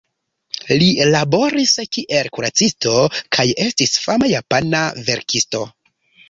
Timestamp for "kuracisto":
2.37-2.95